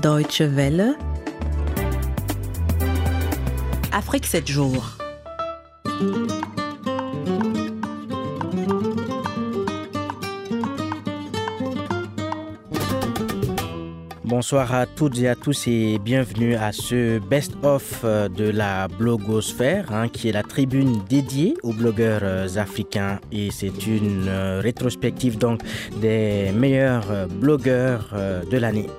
[0.00, 0.96] Deutsche Welle.
[3.90, 4.98] Afrique 7 jours.
[14.44, 19.90] Bonsoir à toutes et à tous et bienvenue à ce best-of euh, de la blogosphère
[19.90, 25.38] hein, qui est la tribune dédiée aux blogueurs euh, africains et c'est une euh, rétrospective
[25.38, 25.62] donc
[25.96, 28.14] des meilleurs blogueurs
[28.50, 28.90] de l'année.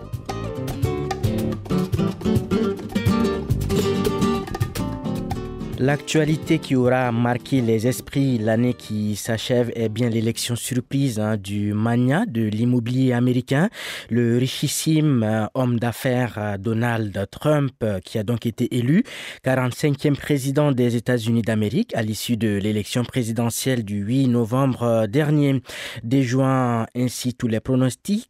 [5.77, 11.73] L'actualité qui aura marqué les esprits l'année qui s'achève est bien l'élection surprise hein, du
[11.73, 13.69] mania de l'immobilier américain,
[14.09, 19.03] le richissime euh, homme d'affaires euh, Donald Trump, euh, qui a donc été élu
[19.43, 25.61] 45e président des États-Unis d'Amérique à l'issue de l'élection présidentielle du 8 novembre dernier.
[26.03, 28.29] Déjouant ainsi tous les pronostics,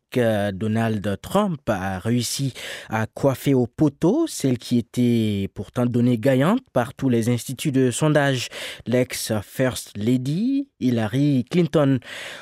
[0.53, 2.53] Donald Trump a réussi
[2.89, 7.91] à coiffer au poteau celle qui était pourtant donnée gagnante par tous les instituts de
[7.91, 8.49] sondage,
[8.85, 11.99] l'ex-First Lady Hillary Clinton.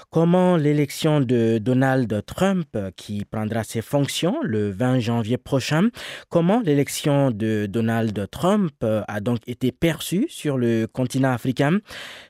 [0.10, 5.90] Comment l'élection de Donald Trump, qui prendra ses fonctions le 20 janvier prochain,
[6.30, 11.80] comment l'élection de Donald Trump a donc été perçue sur le continent africain?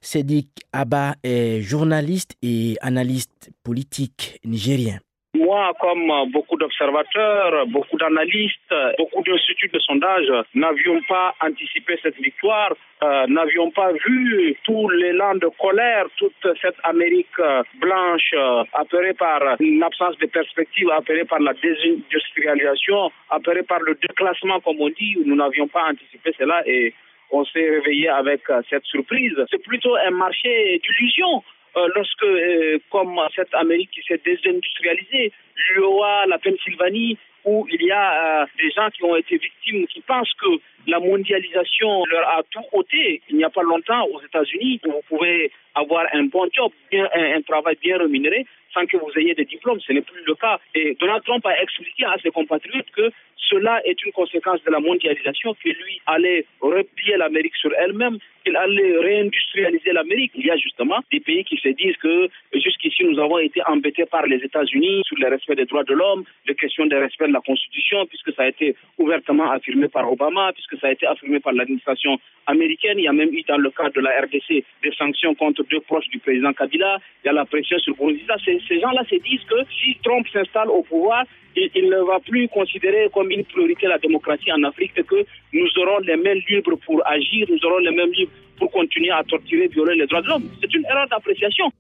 [0.02, 5.00] Sédic Abba est journaliste et analyste politique nigérien.
[5.36, 12.74] Moi, comme beaucoup d'observateurs, beaucoup d'analystes, beaucoup d'instituts de sondage, n'avions pas anticipé cette victoire,
[13.02, 17.36] euh, n'avions pas vu tout l'élan de colère, toute cette Amérique
[17.80, 24.60] blanche euh, apparée par l'absence de perspective, apparée par la désindustrialisation, apparée par le déclassement,
[24.60, 25.18] comme on dit.
[25.26, 26.94] Nous n'avions pas anticipé cela et
[27.32, 29.34] on s'est réveillé avec cette surprise.
[29.50, 31.44] C'est plutôt un marché d'illusions.
[31.76, 35.32] Euh, lorsque, euh, comme cette Amérique qui s'est désindustrialisée,
[35.70, 40.02] l'UOA, la Pennsylvanie, où il y a euh, des gens qui ont été victimes, qui
[40.02, 40.48] pensent que
[40.88, 43.22] la mondialisation leur a tout ôté.
[43.30, 47.38] Il n'y a pas longtemps aux États-Unis, vous pouvez avoir un bon job, bien, un,
[47.38, 49.80] un, travail bien rémunéré, sans que vous ayez des diplômes.
[49.82, 50.60] Ce n'est plus le cas.
[50.76, 53.12] Et Donald Trump a expliqué à ses compatriotes que
[53.50, 58.56] cela est une conséquence de la mondialisation, que lui allait replier l'Amérique sur elle-même, qu'il
[58.56, 60.32] allait réindustrialiser l'Amérique.
[60.36, 64.06] Il y a justement des pays qui se disent que jusqu'ici nous avons été embêtés
[64.06, 67.34] par les États-Unis sur le respect des droits de l'homme, les questions de respect de
[67.34, 71.40] la Constitution, puisque ça a été ouvertement affirmé par Obama, puisque ça a été affirmé
[71.40, 72.18] par l'administration
[72.48, 73.00] américaine.
[73.00, 75.82] Il y a même eu dans le cadre de la RDC des sanctions contre deux
[75.82, 76.98] proches du président Kabila.
[77.24, 78.36] Il y a la pression sur Bourdiza.
[78.46, 81.26] Ces gens-là se disent que si Trump s'installe au pouvoir,
[81.56, 85.24] il, il, ne va plus considérer comme une priorité la démocratie en Afrique et que
[85.54, 89.24] nous aurons les mains libres pour agir, nous aurons les mains libres pour continuer à
[89.24, 90.50] torturer, violer les droits de l'homme.
[90.62, 91.72] C'est une erreur d'appréciation.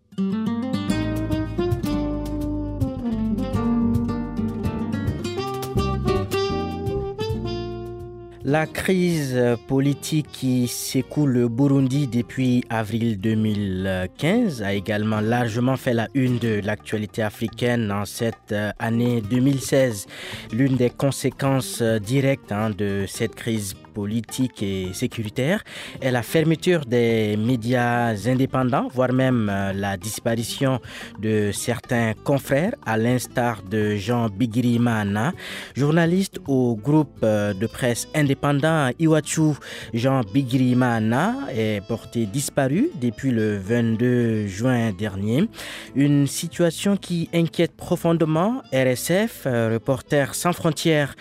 [8.45, 16.09] La crise politique qui secoue le Burundi depuis avril 2015 a également largement fait la
[16.13, 20.07] une de l'actualité africaine en cette année 2016.
[20.51, 25.63] L'une des conséquences directes hein, de cette crise politique et sécuritaire
[26.01, 30.79] est la fermeture des médias indépendants, voire même la disparition
[31.21, 35.33] de certains confrères, à l'instar de Jean Bigirimana,
[35.75, 39.53] journaliste au groupe de presse indépendant Iwachu.
[39.93, 45.47] Jean Bigirimana est porté disparu depuis le 22 juin dernier.
[45.95, 51.15] Une situation qui inquiète profondément RSF, Reporters sans frontières.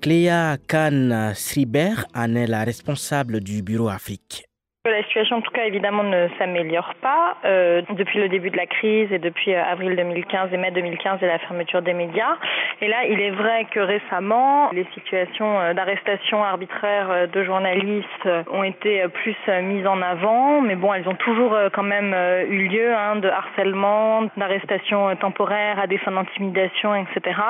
[0.00, 4.48] Cléa Khan Sriber en est la responsable du bureau Afrique.
[4.86, 7.38] La situation, en tout cas, évidemment, ne s'améliore pas.
[7.46, 11.26] Euh, depuis le début de la crise et depuis avril 2015 et mai 2015 et
[11.26, 12.36] la fermeture des médias.
[12.82, 19.08] Et là, il est vrai que récemment, les situations d'arrestation arbitraire de journalistes ont été
[19.08, 20.60] plus mises en avant.
[20.60, 22.14] Mais bon, elles ont toujours quand même
[22.50, 27.40] eu lieu, hein, de harcèlement, d'arrestation temporaire à des fins d'intimidation, etc.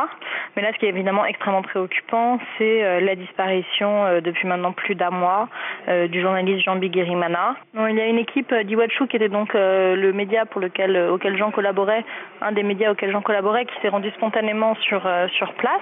[0.54, 5.10] Mais là, ce qui est évidemment extrêmement préoccupant, c'est la disparition depuis maintenant plus d'un
[5.10, 5.48] mois
[5.88, 6.76] du journaliste Jean
[7.74, 11.12] Il y a une équipe d'Iwachu qui était donc euh, le média pour lequel, euh,
[11.12, 12.04] auquel Jean collaborait,
[12.40, 15.80] un des médias auxquels Jean collaborait, qui s'est rendu spontanément sur, euh, sur place.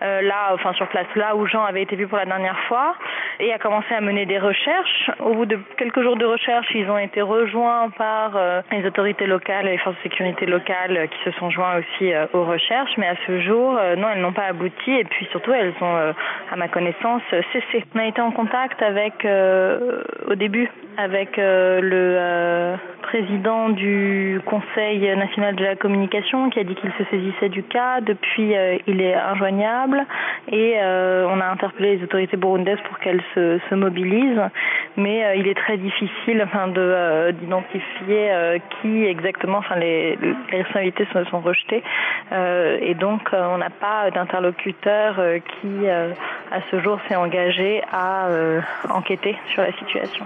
[0.00, 2.94] Là, enfin sur place, là où Jean avait été vu pour la dernière fois,
[3.40, 5.10] et a commencé à mener des recherches.
[5.20, 8.38] Au bout de quelques jours de recherche, ils ont été rejoints par
[8.70, 12.92] les autorités locales les forces de sécurité locales qui se sont joints aussi aux recherches,
[12.96, 15.96] mais à ce jour, non, elles n'ont pas abouti, et puis surtout, elles ont,
[16.52, 17.22] à ma connaissance,
[17.52, 17.84] cessé.
[17.94, 22.76] On a été en contact avec, au début, avec le
[23.06, 28.00] président du Conseil national de la communication qui a dit qu'il se saisissait du cas.
[28.00, 29.85] Depuis, euh, il est injoignable
[30.50, 34.40] et euh, on a interpellé les autorités burundaises pour qu'elles se, se, mobilisent.
[34.96, 39.58] Mais euh, il est très difficile de d'identifier qui exactement.
[39.58, 41.82] Enfin, les, les responsabilités sont rejetées
[42.32, 45.16] et donc on n'a pas d'interlocuteur
[45.60, 48.28] qui, à ce jour, s'est engagé à
[48.90, 50.24] enquêter sur la situation.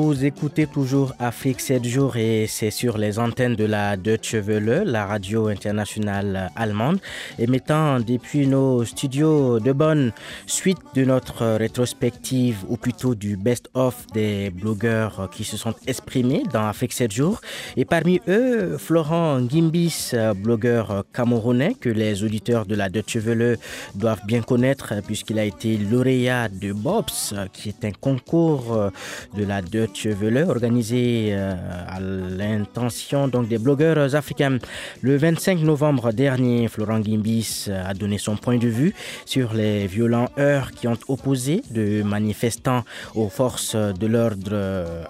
[0.00, 4.84] Vous écoutez toujours Afrique 7 jours et c'est sur les antennes de la Deutsche Welle,
[4.86, 7.00] la radio internationale allemande,
[7.36, 10.12] émettant depuis nos studios de Bonn,
[10.46, 16.68] suite de notre rétrospective ou plutôt du best-of des blogueurs qui se sont exprimés dans
[16.68, 17.40] Afrique 7 jours.
[17.76, 23.58] Et parmi eux, Florent Gimbis, blogueur camerounais que les auditeurs de la Deutsche Welle
[23.96, 28.92] doivent bien connaître puisqu'il a été lauréat de BOPS, qui est un concours
[29.36, 31.54] de la Deutsche Chevelu organisé euh,
[31.88, 34.58] à l'intention donc des blogueurs africains.
[35.02, 38.94] Le 25 novembre dernier, Florent Gimbis a donné son point de vue
[39.24, 44.56] sur les violents heurts qui ont opposé de manifestants aux forces de l'ordre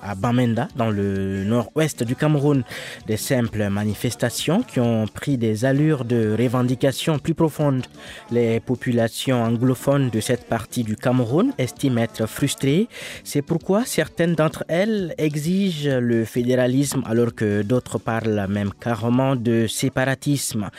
[0.03, 2.63] à Bamenda, dans le nord-ouest du Cameroun.
[3.07, 7.87] Des simples manifestations qui ont pris des allures de revendications plus profondes.
[8.31, 12.89] Les populations anglophones de cette partie du Cameroun estiment être frustrées.
[13.25, 19.67] C'est pourquoi certaines d'entre elle, exige le fédéralisme alors que d'autres parlent même carrément de
[19.67, 20.71] séparatisme.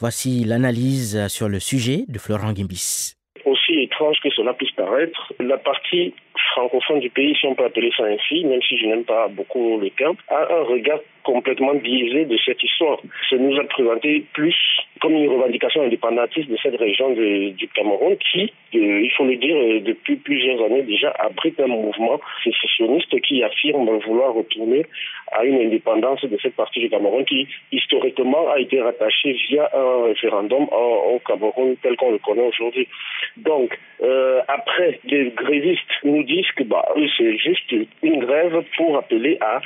[0.00, 3.14] Voici l'analyse sur le sujet de Florent Gimbis.
[3.44, 6.14] Aussi étrange que cela puisse paraître, la partie
[6.52, 9.78] francophone du pays, si on peut appeler ça ainsi, même si je n'aime pas beaucoup
[9.78, 12.98] le terme, a un regard complètement biaisé de cette histoire.
[13.28, 14.56] Ça nous a présenté plus
[15.02, 19.80] comme une revendication indépendantiste de cette région du Cameroun qui, il faut le dire, euh,
[19.80, 24.86] depuis plusieurs années déjà abrite un mouvement sécessionniste qui affirme vouloir retourner
[25.32, 30.04] à une indépendance de cette partie du Cameroun qui historiquement a été rattachée via un
[30.06, 32.88] référendum au, au Cameroun tel qu'on le connaît aujourd'hui.
[33.36, 36.88] Donc, euh, après, les grévistes nous disent que bah,
[37.18, 37.70] c'est juste
[38.02, 39.60] une grève pour appeler à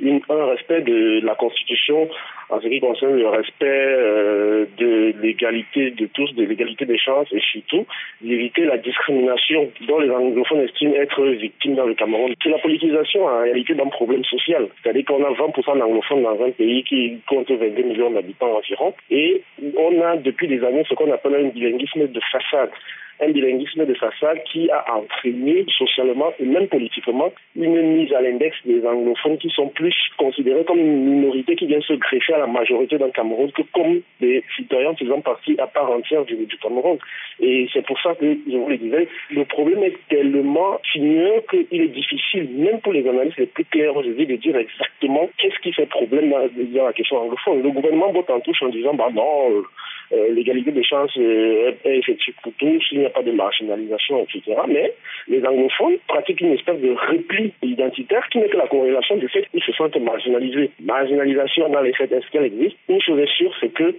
[0.00, 2.08] un respect de la Constitution
[2.50, 7.28] en ce qui concerne le respect euh, de l'égalité de tous, de l'égalité des chances
[7.32, 7.86] et surtout
[8.20, 12.34] d'éviter la discrimination dont les anglophones estiment être victimes dans le Cameroun.
[12.42, 14.68] C'est la politisation en réalité d'un problème social.
[14.82, 19.42] C'est-à-dire qu'on a 20% d'anglophones dans un pays qui compte 22 millions d'habitants environ et
[19.76, 22.70] on a depuis des années ce qu'on appelle un bilinguisme de façade
[23.20, 28.56] un bilinguisme de façade qui a entraîné socialement et même politiquement une mise à l'index
[28.64, 32.46] des anglophones qui sont plus considérés comme une minorité qui vient se greffer à la
[32.46, 36.98] majorité d'un Cameroun que comme des citoyens faisant partie à part entière du, du Cameroun.
[37.40, 41.80] Et c'est pour ça que, je vous le disais, le problème est tellement sinueux qu'il
[41.82, 45.72] est difficile, même pour les analystes les plus clairs aujourd'hui, de dire exactement qu'est-ce qui
[45.72, 47.62] fait problème dans, dans la question anglophone.
[47.62, 49.62] Le gouvernement botte en touche en disant, bah non, euh,
[50.10, 54.60] l'égalité des chances euh, est effective pour tous, il n'y a pas de marginalisation, etc.
[54.68, 54.92] Mais
[55.28, 59.46] les anglophones pratiquent une espèce de repli identitaire qui n'est que la corrélation du fait
[59.50, 60.70] qu'ils se sentent marginalisés.
[60.80, 62.76] Marginalisation dans les faits, est-ce qu'elle existe?
[62.88, 63.94] Une chose est sûre, c'est que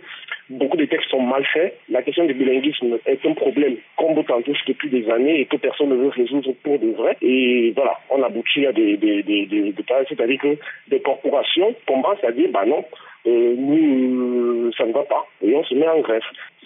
[0.50, 1.78] beaucoup de textes sont mal faits.
[1.90, 5.58] La question du bilinguisme est un problème qu'on botte en depuis des années et que
[5.58, 7.18] personne ne veut résoudre pour de vrai.
[7.22, 12.24] Et voilà, on aboutit à des, des, des, des, des c'est-à-dire que des corporations commencent
[12.24, 12.84] à dire, bah non,
[13.28, 15.26] euh, nous, ça ne va pas.
[15.44, 16.22] Et on se met en grève.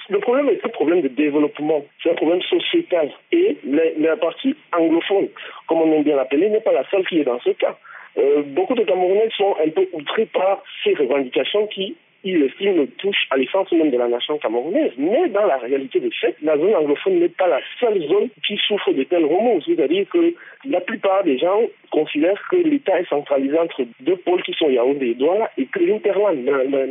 [0.09, 3.09] Le problème est un problème de développement, c'est un problème sociétal.
[3.31, 5.29] Et la, la partie anglophone,
[5.67, 7.77] comme on aime bien l'appeler, n'est pas la seule qui est dans ce cas.
[8.17, 13.27] Euh, beaucoup de Camerounais sont un peu outrés par ces revendications qui il estime touche
[13.31, 14.91] à l'essence même de la nation camerounaise.
[14.97, 18.57] Mais dans la réalité des faits, la zone anglophone n'est pas la seule zone qui
[18.67, 19.61] souffre de tels remous.
[19.65, 20.33] C'est-à-dire que
[20.65, 21.61] la plupart des gens
[21.91, 25.79] considèrent que l'État est centralisé entre deux pôles qui sont Yaoundé et Douala et que
[25.79, 26.37] l'interland,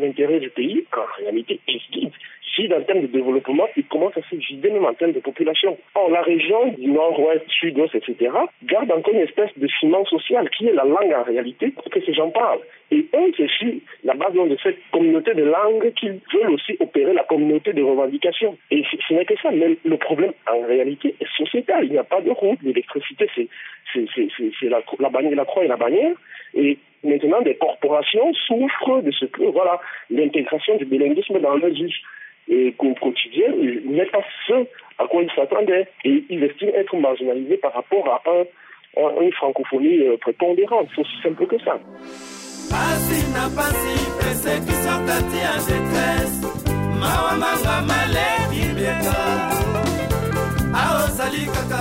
[0.00, 1.80] l'intérêt du pays, en réalité, est
[2.56, 5.76] vide en termes de développement, il commence à se vider même en termes de population.
[5.94, 8.30] Or, la région du nord-ouest, sud-ouest, etc.,
[8.64, 12.12] garde encore une espèce de ciment social qui est la langue en réalité que ces
[12.12, 12.60] gens parlent.
[12.90, 13.72] Et eux, c'est sur
[14.04, 18.56] la base de cette communauté de langue qu'ils veulent aussi opérer la communauté de revendication.
[18.70, 19.50] Et ce n'est que ça.
[19.50, 21.84] Mais le problème, en réalité, est sociétal.
[21.84, 22.58] Il n'y a pas de route.
[22.62, 23.48] L'électricité, c'est
[24.62, 26.14] la, la, la croix et la bannière.
[26.54, 31.94] Et maintenant, des corporations souffrent de ce que, voilà, l'intégration du bilinguisme dans leur vie
[32.48, 33.48] et quotidien
[33.84, 34.66] n'est pas ce
[34.98, 35.86] à quoi ils s'attendaient.
[36.04, 40.88] Et ils estiment être marginalisés par rapport à, un, une francophonie euh, prépondérante.
[40.94, 41.78] C'est aussi simple que ça.
[42.70, 46.46] pasi na pasi persekutio kati ya detrese
[47.00, 49.16] mawambanga malebi bieka
[50.84, 51.80] aozali kaka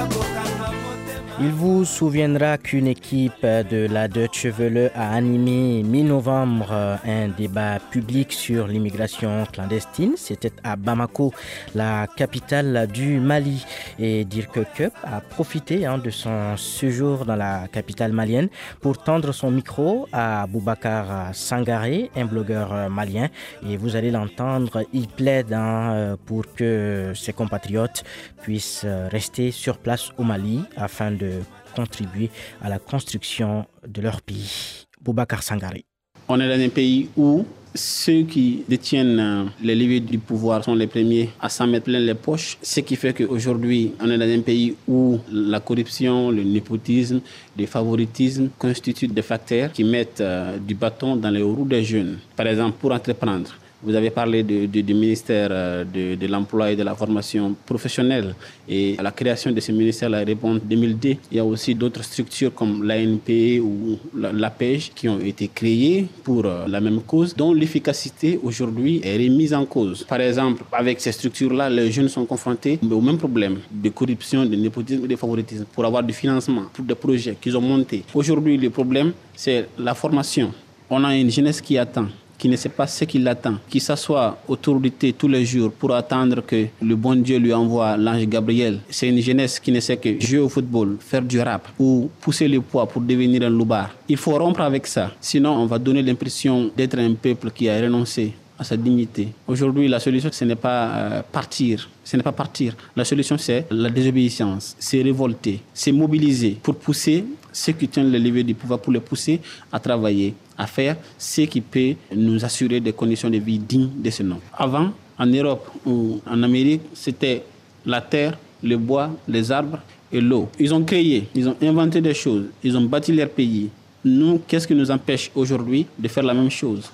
[1.44, 8.32] Il vous souviendra qu'une équipe de la Deutsche Welle a animé mi-novembre un débat public
[8.32, 10.14] sur l'immigration clandestine.
[10.18, 11.34] C'était à Bamako,
[11.74, 13.66] la capitale du Mali.
[13.98, 19.32] Et Dirk Cup a profité hein, de son séjour dans la capitale malienne pour tendre
[19.32, 23.30] son micro à Boubacar Sangaré, un blogueur malien.
[23.68, 28.04] Et vous allez l'entendre, il plaide hein, pour que ses compatriotes
[28.44, 31.31] puissent rester sur place au Mali afin de
[31.76, 32.30] contribuer
[32.62, 34.86] à la construction de leur pays.
[35.02, 35.86] Boubacar Sangari.
[36.28, 40.76] On est dans un pays où ceux qui détiennent euh, les leviers du pouvoir sont
[40.76, 44.30] les premiers à s'en mettre plein les poches, ce qui fait qu'aujourd'hui, on est dans
[44.30, 47.22] un pays où la corruption, le népotisme,
[47.58, 52.20] le favoritisme constituent des facteurs qui mettent euh, du bâton dans les roues des jeunes.
[52.36, 56.96] Par exemple, pour entreprendre, vous avez parlé du ministère euh, de, l'emploi et de la
[56.96, 58.36] formation professionnelle
[58.70, 61.16] et à la création de ce ministère la répond 2002.
[61.32, 66.46] Il y a aussi d'autres structures comme l'ANP ou l'APEJ qui ont été créées pour
[66.46, 70.04] euh, la même cause, dont l'efficacité aujourd'hui est remise en cause.
[70.04, 74.56] Par exemple, avec ces structures-là, les jeunes sont confrontés au même problème de corruption, de
[74.56, 78.04] népotisme de favoritisme pour avoir du financement pour des projets qu'ils ont montés.
[78.14, 80.54] Aujourd'hui, le problème, c'est la formation.
[80.90, 82.08] On a une jeunesse qui attend
[82.42, 85.72] qui ne sait pas ce qui l'attend, qui s'assoit autour du thé tous les jours
[85.72, 88.80] pour attendre que le bon Dieu lui envoie l'ange Gabriel.
[88.90, 92.48] C'est une jeunesse qui ne sait que jouer au football, faire du rap ou pousser
[92.48, 93.92] le poids pour devenir un loubar.
[94.10, 97.80] Il faut rompre avec ça, sinon on va donner l'impression d'être un peuple qui a
[97.80, 99.30] renoncé à sa dignité.
[99.48, 101.90] Aujourd'hui, la solution, ce n'est pas euh, partir.
[102.04, 102.76] Ce n'est pas partir.
[102.96, 104.76] La solution, c'est la désobéissance.
[104.78, 105.62] C'est révolter.
[105.74, 109.40] C'est mobiliser pour pousser ceux qui tiennent le levier du pouvoir, pour les pousser
[109.72, 114.10] à travailler, à faire ce qui peut nous assurer des conditions de vie dignes de
[114.12, 114.40] ce nom.
[114.56, 117.42] Avant, en Europe ou en Amérique, c'était
[117.84, 119.80] la terre, le bois, les arbres
[120.14, 120.48] et l'eau.
[120.60, 123.70] Ils ont créé, ils ont inventé des choses, ils ont bâti leur pays.
[124.06, 126.92] Nous, qu'est-ce qui nous empêche aujourd'hui de faire la même chose?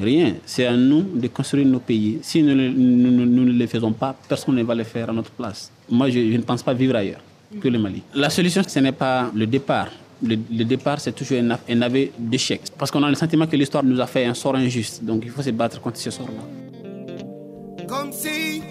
[0.00, 0.34] Rien.
[0.46, 2.18] C'est à nous de construire nos pays.
[2.22, 5.70] Si nous, ne le faisons pas, personne ne va le faire à notre place.
[5.88, 7.20] Moi, je, ne pense pas vivre ailleurs
[7.60, 8.02] que le Mali.
[8.14, 9.88] La solution, ce n'est pas le départ,
[10.22, 12.62] le, départ, c'est toujours un, un aveu d'échec.
[12.78, 15.02] Parce qu'on a le sentiment que l'histoire nous a fait un sort injuste.
[15.04, 16.42] Donc il faut se battre contre ce sort-là.
[17.86, 18.62] Comme si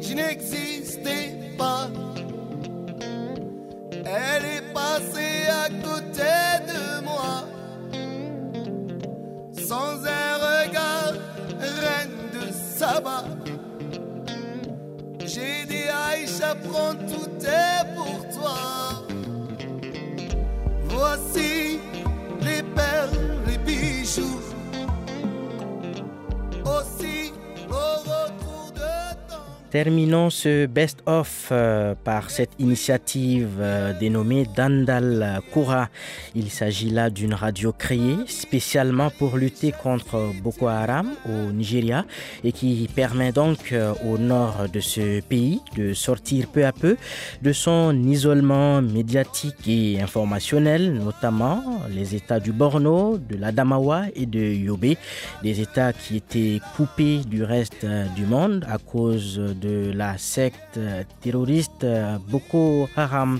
[0.00, 1.88] je n'existais pas.
[4.04, 6.32] Elle est passée à côté
[6.68, 7.46] de moi.
[9.52, 10.21] Sans reine
[15.24, 16.54] J'ai dit Aïcha,
[17.08, 19.06] tout est pour toi.
[20.88, 21.71] Voici
[29.72, 35.88] Terminons ce best-of euh, par cette initiative euh, dénommée Dandal Kura.
[36.34, 42.04] Il s'agit là d'une radio créée spécialement pour lutter contre Boko Haram au Nigeria
[42.44, 46.98] et qui permet donc euh, au nord de ce pays de sortir peu à peu
[47.40, 54.38] de son isolement médiatique et informationnel, notamment les États du Borno, de l'Adamawa et de
[54.38, 54.96] Yobe,
[55.42, 60.78] des États qui étaient coupés du reste du monde à cause de la secte
[61.22, 61.86] terroriste
[62.30, 63.38] Boko Haram.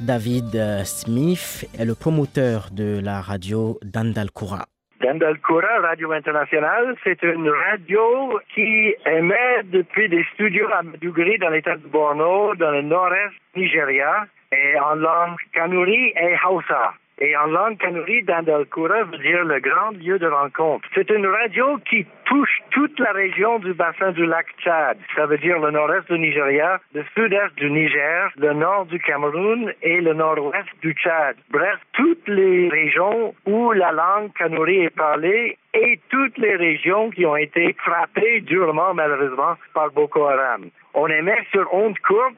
[0.00, 4.66] David Smith est le promoteur de la radio Dandalkura.
[5.00, 11.76] Dandalkura, Radio Internationale, c'est une radio qui émet depuis des studios à Maiduguri dans l'état
[11.76, 16.94] de Borno, dans le nord-est Nigeria, et en langue kanuri et hausa.
[17.20, 20.88] Et en langue kanuri, Dandalkura veut dire le grand lieu de rencontre.
[20.94, 24.98] C'est une radio qui touche toute la région du bassin du lac Tchad.
[25.16, 29.72] Ça veut dire le nord-est du Nigeria, le sud-est du Niger, le nord du Cameroun
[29.82, 31.36] et le nord-ouest du Tchad.
[31.50, 37.24] Bref, toutes les régions où la langue kanuri est parlée et toutes les régions qui
[37.24, 40.70] ont été frappées durement, malheureusement, par Boko Haram.
[40.94, 42.34] On émet sur ondes courtes,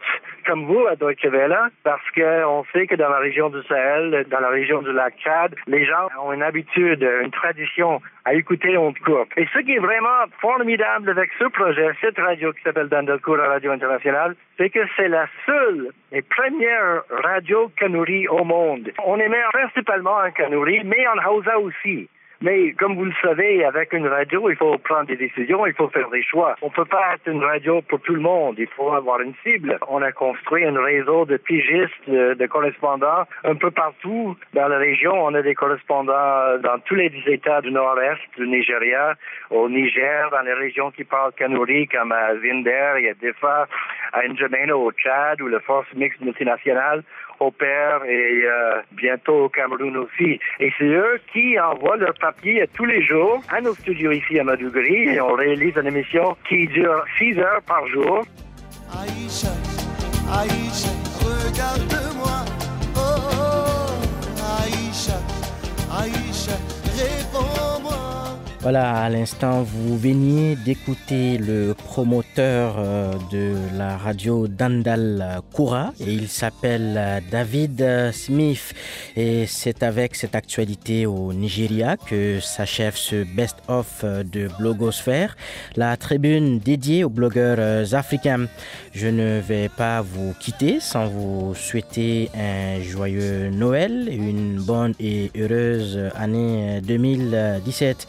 [0.46, 4.40] comme vous à Deutsche Welle, parce qu'on sait que dans la région du Sahel, dans
[4.40, 8.98] la région du lac Tchad, les gens ont une habitude, une tradition à écouter ondes
[8.98, 9.30] courtes.
[9.36, 13.72] Et ce qui est vraiment formidable avec ce projet, cette radio qui s'appelle Dandelcourt Radio
[13.72, 18.90] Internationale, c'est que c'est la seule et première radio kanuri au monde.
[19.04, 22.08] On émet principalement en kanuri, mais en Hausa aussi.
[22.42, 25.88] Mais comme vous le savez, avec une radio, il faut prendre des décisions, il faut
[25.88, 26.56] faire des choix.
[26.62, 28.54] On peut pas être une radio pour tout le monde.
[28.58, 29.78] Il faut avoir une cible.
[29.88, 35.12] On a construit un réseau de pigistes, de, correspondants un peu partout dans la région.
[35.12, 39.16] On a des correspondants dans tous les États du nord-est du Nigeria,
[39.50, 43.68] au Niger, dans les régions qui parlent kanuri, comme à Zinder, il y a Defa,
[44.14, 47.02] à N'Djamena au Tchad, ou la force mixte multinationale
[47.40, 50.38] au Père et euh, bientôt au Cameroun aussi.
[50.60, 54.44] Et c'est eux qui envoient leur papier tous les jours à nos studios ici à
[54.44, 58.24] Madougri et on réalise une émission qui dure six heures par jour.
[68.62, 76.12] Voilà, à l'instant, vous veniez d'écouter le promoteur euh, de la radio Dandal Koura et
[76.12, 78.74] il s'appelle David Smith
[79.16, 85.38] et c'est avec cette actualité au Nigeria que s'achève ce best-of de Blogosphère,
[85.76, 88.44] la tribune dédiée aux blogueurs africains.
[88.92, 95.30] Je ne vais pas vous quitter sans vous souhaiter un joyeux Noël, une bonne et
[95.34, 98.06] heureuse année 2017.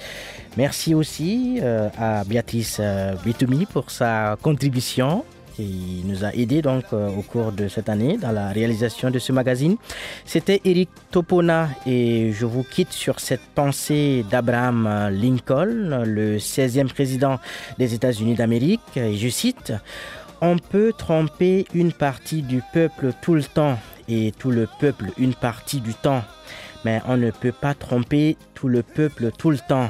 [0.58, 5.24] Merci aussi euh, à Béatrice euh, Bitoumi pour sa contribution
[5.55, 9.20] qui nous a aidé donc euh, au cours de cette année dans la réalisation de
[9.20, 9.77] ce magazine.
[10.25, 17.39] C'était Eric Topona et je vous quitte sur cette pensée d'Abraham Lincoln, le 16e président
[17.77, 18.98] des États-Unis d'Amérique.
[18.98, 19.72] Et je cite
[20.41, 23.79] On peut tromper une partie du peuple tout le temps
[24.10, 26.24] et tout le peuple une partie du temps,
[26.84, 29.89] mais on ne peut pas tromper tout le peuple tout le temps.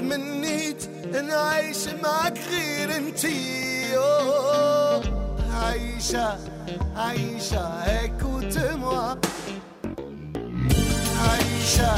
[0.00, 3.96] تمنيت نعيش معك غير انتي
[5.54, 6.38] عايشة
[6.96, 9.16] عايشة هيك وتموى
[11.28, 11.92] عايشة